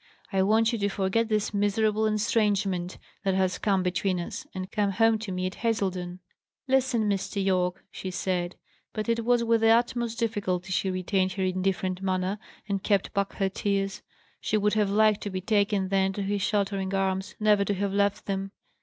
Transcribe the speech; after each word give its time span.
I 0.33 0.41
want 0.41 0.73
you 0.73 0.79
to 0.79 0.89
forget 0.89 1.29
this 1.29 1.53
miserable 1.53 2.07
estrangement 2.07 2.97
that 3.23 3.35
has 3.35 3.59
come 3.59 3.83
between 3.83 4.19
us, 4.19 4.47
and 4.55 4.71
come 4.71 4.89
home 4.93 5.19
to 5.19 5.31
me 5.31 5.45
at 5.45 5.57
Hazledon." 5.57 6.21
"Listen, 6.67 7.07
Mr. 7.07 7.45
Yorke," 7.45 7.83
she 7.91 8.09
said; 8.09 8.55
but 8.93 9.07
it 9.07 9.23
was 9.23 9.43
with 9.43 9.61
the 9.61 9.69
utmost 9.69 10.17
difficulty 10.17 10.71
she 10.71 10.89
retained 10.89 11.33
her 11.33 11.43
indifferent 11.43 12.01
manner, 12.01 12.39
and 12.67 12.81
kept 12.81 13.13
back 13.13 13.33
her 13.33 13.47
tears: 13.49 14.01
she 14.39 14.57
would 14.57 14.73
have 14.73 14.89
liked 14.89 15.21
to 15.21 15.29
be 15.29 15.39
taken 15.39 15.89
then 15.89 16.13
to 16.13 16.23
his 16.23 16.41
sheltering 16.41 16.95
arms, 16.95 17.35
never 17.39 17.63
to 17.63 17.75
have 17.75 17.93
left 17.93 18.25
them. 18.25 18.53